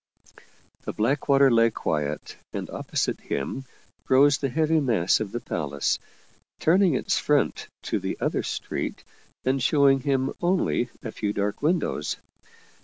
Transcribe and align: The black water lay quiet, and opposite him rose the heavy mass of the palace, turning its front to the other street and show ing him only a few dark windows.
The 0.81 0.93
black 0.93 1.27
water 1.29 1.51
lay 1.51 1.69
quiet, 1.69 2.35
and 2.53 2.71
opposite 2.71 3.19
him 3.21 3.65
rose 4.09 4.39
the 4.39 4.49
heavy 4.49 4.79
mass 4.79 5.19
of 5.19 5.31
the 5.31 5.39
palace, 5.39 5.99
turning 6.59 6.95
its 6.95 7.19
front 7.19 7.67
to 7.83 7.99
the 7.99 8.17
other 8.19 8.41
street 8.41 9.03
and 9.45 9.61
show 9.61 9.87
ing 9.87 9.99
him 9.99 10.33
only 10.41 10.89
a 11.03 11.11
few 11.11 11.33
dark 11.33 11.61
windows. 11.61 12.17